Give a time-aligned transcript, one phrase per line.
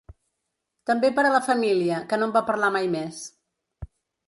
[0.91, 3.23] També per a la família, que no en va parlar mai més.